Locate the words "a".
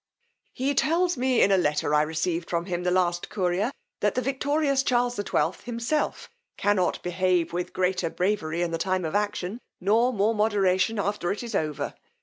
1.51-1.59